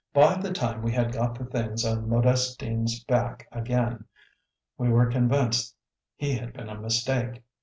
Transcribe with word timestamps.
By 0.15 0.33
the 0.39 0.51
time 0.51 0.81
we 0.81 0.91
had 0.93 1.13
got 1.13 1.37
the 1.37 1.45
things 1.45 1.85
on 1.85 2.09
Modestine's 2.09 3.03
back 3.03 3.47
again 3.51 4.05
we 4.75 4.89
were 4.89 5.05
convinced 5.11 5.75
he 6.15 6.35
had 6.39 6.53
been 6.53 6.69
a 6.69 6.79
mistake. 6.81 7.43